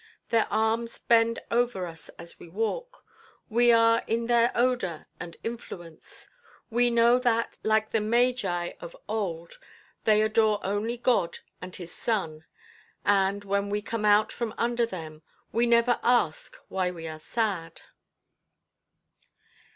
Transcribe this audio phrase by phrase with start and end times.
[0.29, 3.05] Their arms bend over us as we walk,
[3.49, 6.27] we are in their odour and influence,
[6.71, 9.59] we know that, like the Magi of old,
[10.05, 12.45] they adore only God and His sun;
[13.05, 17.81] and, when we come out from under them, we never ask why we are sad.